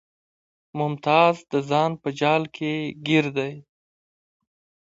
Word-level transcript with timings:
ممتاز 0.77 1.35
د 1.51 1.53
ځان 1.69 1.91
په 2.01 2.09
جال 2.19 2.43
کې 2.55 2.73
ګیر 3.05 3.25
دی 3.37 3.53